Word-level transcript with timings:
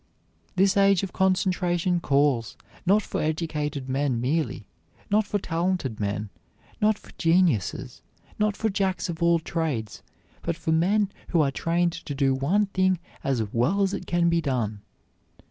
This 0.55 0.77
age 0.77 1.03
of 1.03 1.13
concentration 1.13 1.99
calls, 1.99 2.57
not 2.87 3.03
for 3.03 3.21
educated 3.21 3.87
men 3.87 4.19
merely, 4.19 4.65
not 5.11 5.27
for 5.27 5.37
talented 5.37 5.99
men, 5.99 6.31
not 6.81 6.97
for 6.97 7.11
geniuses, 7.19 8.01
not 8.39 8.57
for 8.57 8.67
jacks 8.69 9.09
of 9.09 9.21
all 9.21 9.37
trades, 9.37 10.01
but 10.41 10.55
for 10.57 10.71
men 10.71 11.11
who 11.27 11.41
are 11.41 11.51
trained 11.51 11.91
to 11.93 12.15
do 12.15 12.33
one 12.33 12.65
thing 12.65 12.97
as 13.23 13.43
well 13.53 13.83
as 13.83 13.93
it 13.93 14.07
can 14.07 14.27
be 14.27 14.41
done. 14.41 14.81